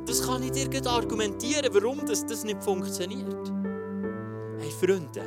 [0.05, 3.53] das kann ich dir argumentieren, warum das, das nicht funktioniert.
[4.59, 5.23] Hey Freunde,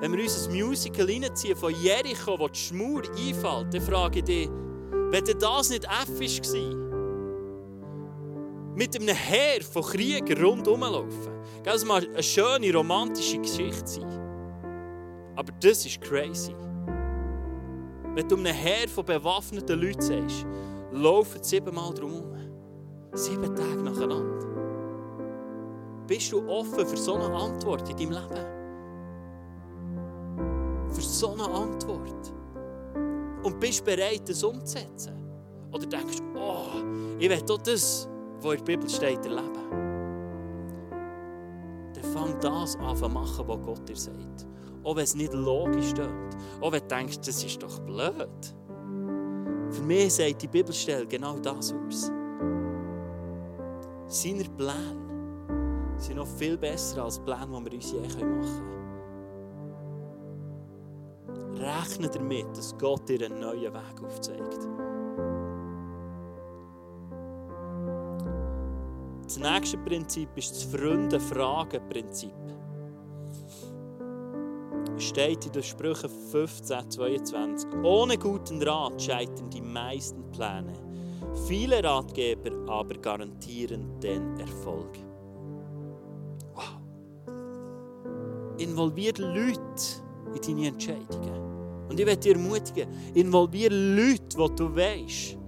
[0.00, 4.24] wenn wir uns ein Musical reinziehen von Jericho, wo die Schmur einfällt, dann frage ich
[4.24, 4.50] dich,
[5.10, 6.90] wenn das nicht F war,
[8.74, 11.32] mit einem Heer von Kriegern rundherum laufen,
[11.64, 14.20] das mal eine schöne romantische Geschichte sein.
[15.36, 16.54] Aber das ist crazy.
[18.14, 20.46] Wenn du einem Heer von bewaffneten Leuten sagst,
[20.92, 22.36] laufen siebenmal drumherum.
[23.12, 24.46] Sieben Tage nacheinander.
[26.06, 28.46] Bist du offen für so eine Antwort in deinem Leben?
[30.92, 32.32] Für so eine Antwort.
[33.44, 35.14] Und bist bereit, das umzusetzen?
[35.72, 36.82] Oder denkst du, oh,
[37.18, 38.08] ich will auch das,
[38.40, 39.70] was in der Bibel steht, erleben?
[41.94, 44.49] Dann fang das an zu machen, was Gott dir sagt.
[44.82, 46.36] Auch wenn es nicht logisch tönt.
[46.60, 48.54] Auch wenn du denkst, das ist doch blöd.
[49.70, 52.10] Für mich sagt die Bibelstelle genau das aus.
[54.06, 54.96] Seine Pläne
[55.96, 58.80] sind noch viel besser als die Pläne, die wir uns je machen können.
[61.60, 64.66] Rechne damit, dass Gott dir einen neuen Weg aufzeigt.
[69.24, 72.32] Das nächste Prinzip ist das Freunde-Fragen-Prinzip
[75.10, 77.70] steht in den Sprüchen 15, 22.
[77.82, 80.72] Ohne guten Rat scheitern die meisten Pläne.
[81.46, 84.98] Viele Ratgeber aber garantieren den Erfolg.
[86.54, 86.78] Wow.
[88.58, 89.60] Involviere Leute
[90.34, 91.88] in deine Entscheidungen.
[91.88, 95.38] Und ich werde dich ermutigen, involviere Leute, die du weißt,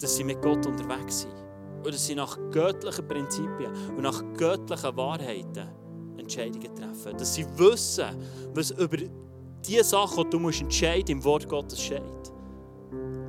[0.00, 1.34] dass sie mit Gott unterwegs sind.
[1.78, 5.83] Und dass sie nach göttlichen Prinzipien und nach göttlichen Wahrheiten
[6.24, 7.16] Entscheidungen treffen.
[7.16, 8.06] Dass sie wissen,
[8.54, 10.62] was über die Sachen, die du musst
[11.08, 12.02] im Wort Gottes steht.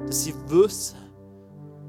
[0.05, 0.97] Dass sie wissen.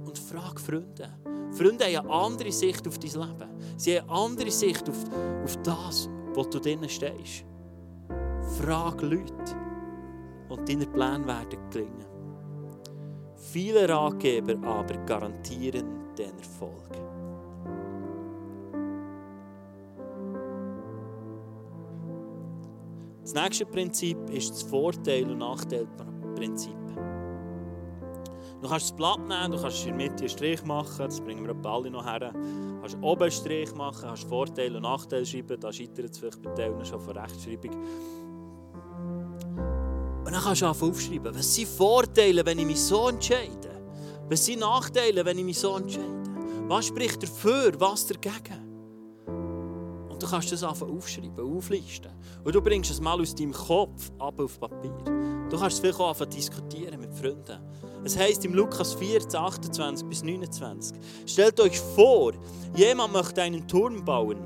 [0.05, 1.09] Und frag Freunde.
[1.53, 3.51] Freunde haben eine andere Sicht auf dein Leben.
[3.77, 5.05] Sie haben eine andere Sicht auf,
[5.45, 7.45] auf das, wo du drinnen stehst.
[8.61, 9.57] Frag Leute.
[10.49, 12.07] Und deine Pläne werden gelingen.
[13.37, 17.16] Viele Ratgeber aber garantieren den Erfolg.
[23.27, 26.77] Das nächste Prinzip ist das Vorteil- und Nachteilprinzip.
[28.63, 31.45] Du kannst das Blatt nehmen, du kannst in der Mitte einen Strich machen, das bringen
[31.45, 32.31] wir alle noch her.
[32.31, 36.41] Du kannst oben einen Strich machen, kannst Vorteil und Nachteil schreiben, da scheitert es vielleicht
[36.41, 37.75] bei Teilen schon von Rechtschreibung.
[40.25, 43.71] Und dann kannst du aufschreiben, was sind Vorteile, wenn ich mich so entscheide?
[44.29, 46.23] Was sind Nachteile, wenn ich mich so entscheide?
[46.69, 48.66] Was spricht dafür, was dagegen?
[50.17, 52.11] Und du kannst das einfach aufschreiben, auflisten.
[52.43, 54.91] Und du bringst es mal aus deinem Kopf ab auf Papier.
[55.51, 57.59] Du kannst es vielleicht auch anfangen diskutieren mit Freunden.
[58.03, 60.97] Es heißt im Lukas 14, 28 bis 29.
[61.27, 62.33] Stellt euch vor,
[62.75, 64.39] jemand möchte einen Turm bauen.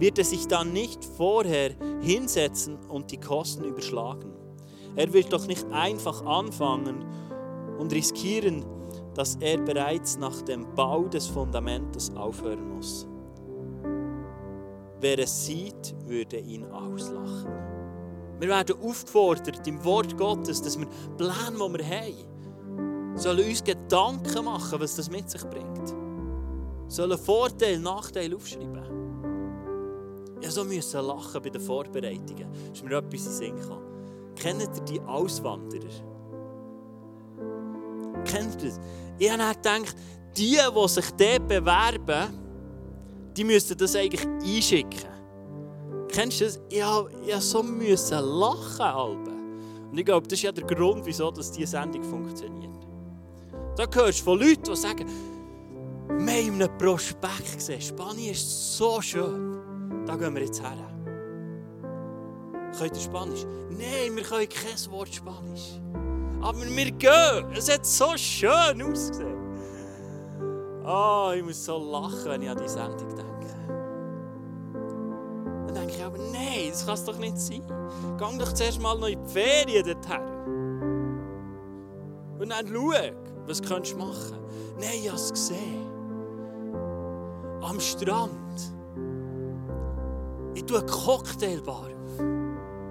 [0.00, 4.32] Wird er sich dann nicht vorher hinsetzen und die Kosten überschlagen?
[4.96, 7.04] Er wird doch nicht einfach anfangen
[7.78, 8.64] und riskieren,
[9.14, 13.06] dass er bereits nach dem Bau des Fundamentes aufhören muss.
[15.00, 17.52] Wer es sieht, würde ihn auslachen.
[18.38, 24.44] Wir werden aufgefordert im Wort Gottes, dass wir Pläne, die wir haben, sollen uns Gedanken
[24.44, 25.94] machen, was das mit sich bringt.
[26.88, 28.76] Sollen Vorteile, Nachteile aufschreiben.
[30.40, 32.46] Ja, so müssen lachen bei den Vorbereitungen.
[32.68, 33.82] Das ist mir etwas in den Sinn gekommen.
[34.36, 35.88] Kennt ihr die Auswanderer?
[38.24, 38.80] Kennt ihr das?
[39.18, 39.96] Ich habe gedacht,
[40.36, 42.45] die, die sich dort bewerben,
[43.36, 45.10] die müssten das eigentlich einschicken.
[46.08, 46.60] Kennst du das?
[46.68, 48.80] Ich musste so müssen lachen.
[48.80, 49.90] Alben.
[49.90, 52.72] Und ich glaube, das ist ja der Grund, wieso diese Sendung funktioniert.
[53.76, 55.06] Da hörst du von Leuten, die sagen,
[56.08, 57.80] wir haben einen Prospekt gesehen.
[57.80, 60.04] Spanien ist so schön.
[60.06, 60.76] Da gehen wir jetzt her.
[62.78, 63.44] Könnt ihr Spanisch?
[63.70, 65.80] Nein, wir können kein Wort Spanisch.
[66.40, 67.52] Aber wir gehen.
[67.54, 69.36] Es hat so schön ausgesehen.
[70.84, 73.25] Oh, ich muss so lachen, wenn ich an die Sendung denke.
[75.86, 77.62] Denke ich aber, nein, das kann es doch nicht sein.
[78.18, 80.20] Geh doch zuerst mal noch in die Ferien dorthin.
[82.40, 82.92] Und dann schau,
[83.46, 84.38] was könntest du machen.
[84.80, 85.86] Nein, ich habe es gesehen.
[87.62, 88.32] Am Strand.
[90.54, 92.18] Ich tue eine Cocktailbar auf.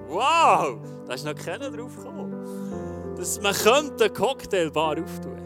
[0.08, 3.16] Wow, da ist noch keiner drauf gekommen.
[3.18, 5.38] Dass man könnte eine Cocktailbar auftun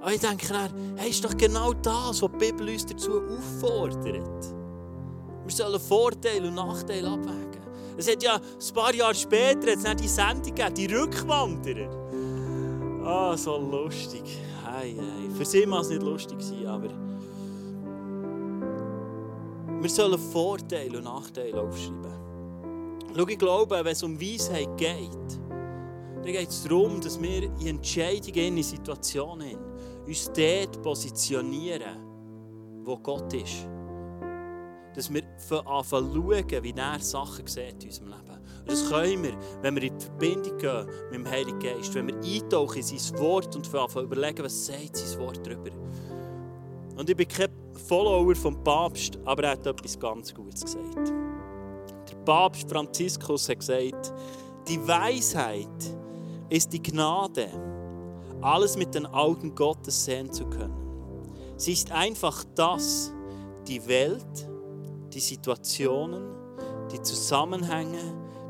[0.00, 4.63] Aber ich denke dann, hey, ist doch genau das, was die Bibel uns dazu auffordert.
[5.44, 7.62] Wir sollen Vorteile und Nachteile abwägen.
[7.96, 12.04] Es hat ja ein paar Jahre später jetzt die Sendung gegeben, die Rückwanderer.
[13.04, 14.22] Ah, oh, so lustig.
[14.64, 15.30] Hey, hey.
[15.36, 16.88] Für sie war es nicht lustig, aber
[19.80, 22.12] wir sollen Vorteile und Nachteile aufschreiben.
[23.14, 25.10] Schau, ich glaube, wenn es um Weisheit geht,
[26.14, 29.56] dann geht es darum, dass wir in Entscheidungen, in Situationen
[30.06, 31.98] uns dort positionieren,
[32.82, 33.68] wo Gott ist.
[34.94, 35.22] Dass wir
[35.66, 38.24] anfangen schauen, wie er Sachen sieht in unserem Leben.
[38.60, 42.08] Und das können wir, wenn wir in die Verbindung gehen mit dem Heiligen Geist, wenn
[42.08, 45.70] wir eintauchen in sein Wort und anfangen überlegen, was sagt sein Wort darüber.
[46.96, 47.50] Und ich bin kein
[47.88, 51.12] Follower vom Papst, aber er hat etwas ganz Gutes gesagt.
[52.10, 54.14] Der Papst Franziskus hat gesagt,
[54.68, 55.68] die Weisheit
[56.48, 57.48] ist die Gnade,
[58.40, 60.84] alles mit den Augen Gottes sehen zu können.
[61.56, 63.12] Sie ist einfach das,
[63.66, 64.48] die Welt,
[65.14, 66.34] die Situationen,
[66.90, 68.00] die Zusammenhänge,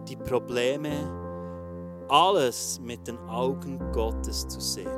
[0.08, 0.92] die Probleme,
[2.08, 4.88] alles mit den Augen Gottes zu sehen.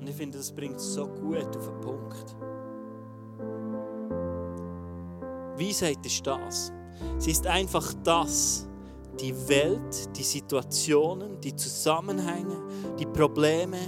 [0.00, 2.36] Und ich finde, das bringt es so gut auf den Punkt.
[5.56, 6.72] Weisheit ist das.
[7.18, 8.68] Sie ist einfach das,
[9.20, 12.56] die Welt, die Situationen, die Zusammenhänge,
[12.98, 13.78] die Probleme,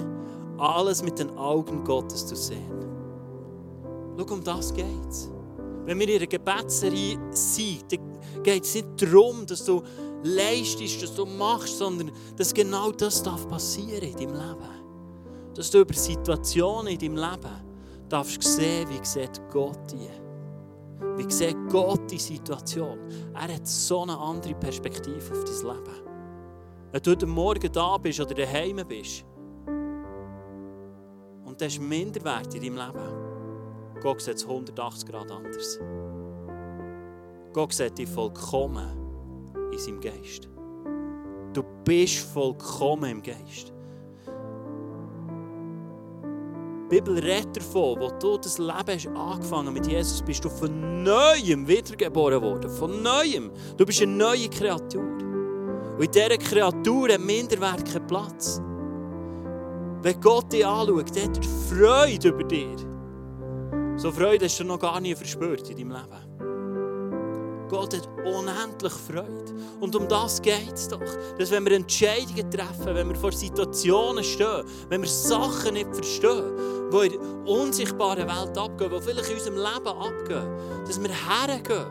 [0.58, 2.93] alles mit den Augen Gottes zu sehen.
[4.16, 5.30] Schau, um das geht es.
[5.84, 9.82] Wenn wir in einer Gebetsserie sind, dann geht es nicht darum, dass du
[10.22, 15.54] leistest, dass du machst, sondern dass genau das darf passieren in deinem Leben.
[15.54, 17.64] Dass du über Situationen in deinem Leben
[18.08, 20.08] darfst sehen, wie sieht Gott die.
[21.16, 22.98] Wie sieht Gott die Situation?
[23.34, 26.04] Er hat so eine andere Perspektive auf dein Leben.
[26.92, 29.24] Wenn du heute Morgen da bist oder daheim bist
[31.44, 33.33] und du hast Minderwert in deinem Leben,
[34.02, 35.78] Gott sieht es 180 Grad anders.
[37.52, 39.04] Gott sieht dich vollkommen
[39.72, 40.48] in seinem Geist.
[41.52, 43.72] Du bist vollkommen im Geist.
[46.84, 51.02] Die Bibel redet davon, wo du das Leben hast angefangen mit Jesus, bist du von
[51.02, 52.70] Neuem wiedergeboren worden.
[52.70, 53.50] Von Neuem.
[53.76, 55.02] Du bist eine neue Kreatur.
[55.02, 58.60] Und in dieser Kreatur hat Minderwert keinen Platz.
[60.02, 62.93] Wenn Gott dich anschaut, hat er Freude über dir.
[63.96, 67.68] So Freude hast du noch gar nie verspürt in deinem Leben.
[67.68, 69.54] Gott hat unendlich Freude.
[69.80, 71.00] Und um das geht es doch.
[71.38, 76.56] Dass wenn wir Entscheidungen treffen, wenn wir vor Situationen stehen, wenn wir Sachen nicht verstehen,
[76.92, 81.86] die in der unsichtbaren Welt abgehen, die vielleicht in unserem Leben abgehen, dass wir hergehen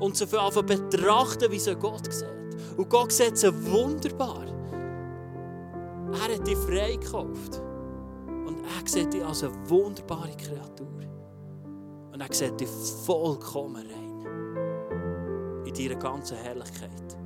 [0.00, 2.28] und sie anfangen betrachten, wie sie Gott sieht.
[2.76, 4.46] Und Gott sieht sie wunderbar.
[6.12, 7.60] Er hat dich freigekauft.
[8.46, 10.87] Und er sieht dich als eine wunderbare Kreatur.
[12.18, 12.68] Und er sieht dich
[13.06, 17.16] vollkommen rein in deiner ganzen Herrlichkeit.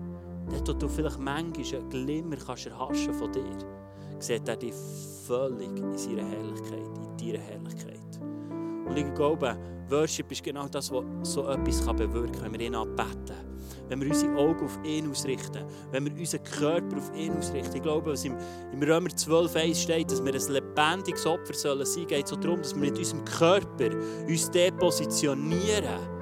[0.51, 3.57] Dort, wo du vielleicht manchmal einen Glimmer kannst erhaschen von dir,
[4.19, 4.75] sieht er dich
[5.27, 8.21] völlig in seiner Herrlichkeit, in deiner Herrlichkeit.
[8.87, 9.57] Und ich glaube,
[9.89, 13.37] Worship ist genau das, was so etwas bewirken kann, wenn wir ihn anbeten.
[13.89, 17.77] Wenn wir unsere Augen auf ihn ausrichten, wenn wir unseren Körper auf ihn ausrichten.
[17.77, 18.37] Ich glaube, was im,
[18.73, 22.75] im Römer 12,1 steht, dass wir ein lebendiges Opfer sollen sein, geht es darum, dass
[22.75, 23.91] wir mit unserem Körper
[24.27, 26.13] uns depositionieren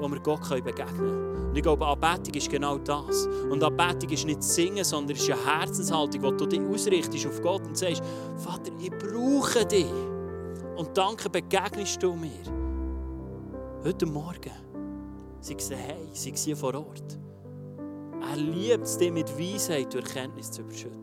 [0.00, 1.48] wo wir Gott begegnen können.
[1.48, 3.26] Und ich glaube, Anbetung ist genau das.
[3.50, 7.42] Und Anbetung ist nicht Singen, sondern es ist eine Herzenshaltung, wo du dich ausrichtest auf
[7.42, 8.02] Gott und sagst,
[8.36, 9.92] Vater, ich brauche dich.
[10.76, 12.30] Und danke begegnest du mir.
[13.84, 14.52] Heute Morgen,
[15.40, 17.18] sei es daheim, sei es hier vor Ort.
[18.22, 21.02] Er liebt es, dich mit Weisheit und Erkenntnis zu überschütten.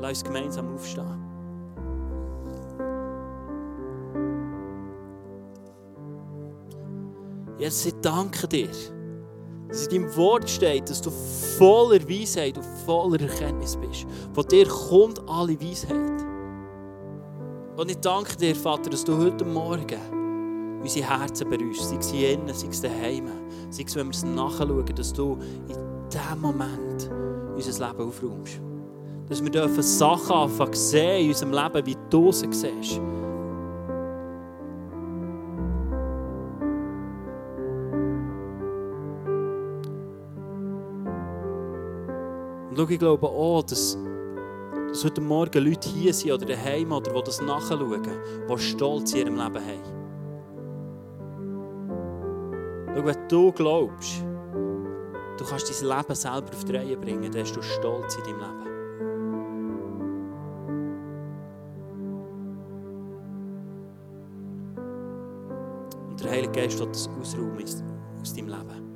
[0.00, 1.27] Lass uns gemeinsam aufstehen.
[7.58, 8.68] Jesus, ich danke dir,
[9.68, 14.06] dass in deinem Wort steht, dass du voller Weisheit und voller Erkenntnis bist.
[14.32, 16.24] Von dir kommt alle Weisheit.
[17.76, 21.90] Und ich danke dir, Vater, dass du heute Morgen unsere Herzen berührst.
[21.90, 23.28] Sei es hier innen, sei es daheim,
[23.70, 25.36] sei es, wenn wir es nachschauen, dass du
[25.68, 25.76] in
[26.10, 27.10] diesem Moment
[27.56, 28.60] unser Leben aufräumst.
[29.28, 33.00] Dass wir Sachen anfangen sehen in unserem Leben, wie du sie siehst.
[42.78, 43.98] Schau, ich glaube auch, dass,
[44.86, 48.04] dass heute Morgen Leute hier sind oder daheim oder die das nachschauen,
[48.48, 49.82] die stolz in ihrem Leben haben.
[52.94, 54.24] Schau, wenn du glaubst,
[55.38, 58.38] du kannst dein Leben selber auf die Reihe bringen, dann hast du stolz in deinem
[58.38, 58.68] Leben.
[66.10, 67.64] Und der Heilige Geist wird das ausräumen
[68.22, 68.87] aus deinem Leben.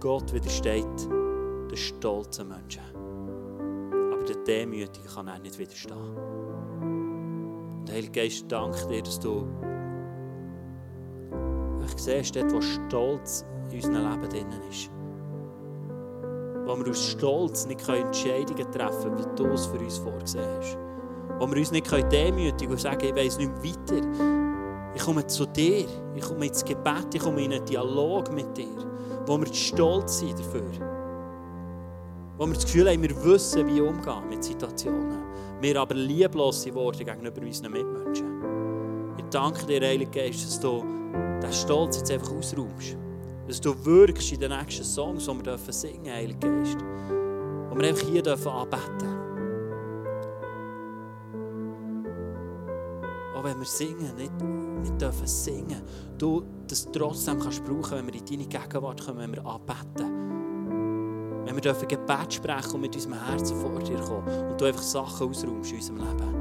[0.00, 2.82] Gott widersteht den stolzen Menschen.
[4.12, 6.16] Aber der Demütige kann er nicht widerstehen.
[7.78, 9.46] Und der Heilige Geist dankt dir, dass du
[11.84, 14.90] ich siehst, dort, wo Stolz in unserem Leben drin ist.
[16.66, 20.78] Wo wir aus Stolz nicht Entscheidungen treffen können, wie du es für uns vorgesehen hast.
[21.38, 24.39] Wo wir uns nicht demütigen und sagen, ich weiß nicht mehr weiter.
[24.94, 28.66] Ich komme zu dir, ich komme ins Gebet, ich komme in einen Dialog mit dir,
[29.26, 30.62] wo wir stolz sind dafür.
[32.36, 35.18] Wo wir das Gefühl haben, wir wissen, wie umgehen mit Situationen.
[35.60, 39.14] Wir aber lieblos geworden gegenüber unseren Mitmenschen.
[39.18, 40.84] Ich danke dir, Heilige Geist, dass du
[41.38, 42.96] diesen Stolz jetzt einfach ausräumst.
[43.46, 46.78] Dass du wirkst in den nächsten Songs, die wir singen dürfen, Heilige Geist.
[47.70, 49.19] Und wir einfach hier dürfen anbeten.
[53.50, 54.32] Wenn wir singen, nicht,
[54.80, 55.82] nicht dürfen singen,
[56.18, 61.44] du das trotzdem kannst brauchen, wenn wir in deine Gegenwart kommen, wenn wir anbeten.
[61.44, 64.82] Wenn wir dürfen Gebet sprechen und mit unserem Herzen vor dir kommen und du einfach
[64.82, 66.36] Sachen ausräumst in unserem Leben.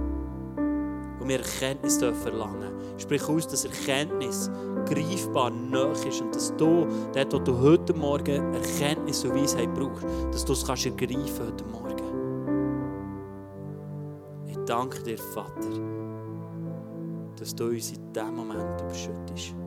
[1.20, 2.74] Und wir Erkenntnis dürfen erlangen.
[3.00, 4.52] Sprich aus, dass Erkenntnis
[4.86, 10.06] greifbar nahe ist und dass du, dort, wo du heute Morgen Erkenntnis und Weisheit brauchst,
[10.32, 11.90] dass du es kannst ergreifen heute Morgen.
[14.46, 15.99] Ich danke dir, Vater,
[17.40, 19.59] dass du uns in diesem Moment überschüttest.